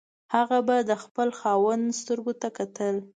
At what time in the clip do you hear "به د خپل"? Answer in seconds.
0.67-1.29